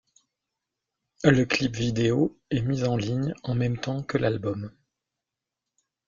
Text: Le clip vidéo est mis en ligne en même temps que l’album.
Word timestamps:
Le 1.23 1.45
clip 1.45 1.75
vidéo 1.75 2.39
est 2.49 2.61
mis 2.63 2.85
en 2.85 2.97
ligne 2.97 3.35
en 3.43 3.53
même 3.53 3.77
temps 3.77 4.01
que 4.01 4.17
l’album. 4.17 4.71